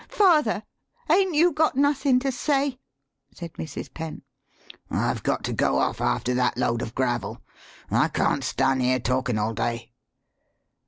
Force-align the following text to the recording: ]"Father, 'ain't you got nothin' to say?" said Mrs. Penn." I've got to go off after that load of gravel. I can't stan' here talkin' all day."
]"Father, 0.09 0.63
'ain't 1.11 1.35
you 1.35 1.51
got 1.53 1.75
nothin' 1.77 2.19
to 2.21 2.31
say?" 2.31 2.79
said 3.31 3.53
Mrs. 3.53 3.93
Penn." 3.93 4.23
I've 4.89 5.21
got 5.21 5.43
to 5.43 5.53
go 5.53 5.77
off 5.77 6.01
after 6.01 6.33
that 6.33 6.57
load 6.57 6.81
of 6.81 6.95
gravel. 6.95 7.43
I 7.91 8.07
can't 8.07 8.43
stan' 8.43 8.79
here 8.79 8.99
talkin' 8.99 9.37
all 9.37 9.53
day." 9.53 9.91